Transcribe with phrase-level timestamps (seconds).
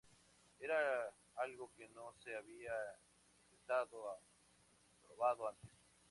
[0.59, 0.77] Era
[1.35, 2.73] algo que no se había
[3.51, 4.17] intentado o
[5.07, 5.69] probado antes.